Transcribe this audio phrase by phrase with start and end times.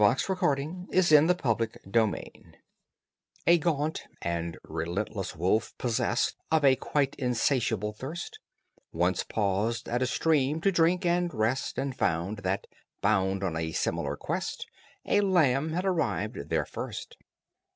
[0.01, 2.55] THE INHUMAN WOLF AND THE LAMB SANS GENE
[3.45, 8.39] A gaunt and relentless wolf, possessed Of a quite insatiable thirst,
[8.91, 12.65] Once paused at a stream to drink and rest, And found that,
[13.03, 14.65] bound on a similar quest,
[15.05, 17.15] A lamb had arrived there first.